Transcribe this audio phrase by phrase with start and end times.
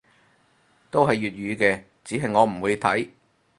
[0.89, 3.07] 都係粵語嘅，只係我唔會睇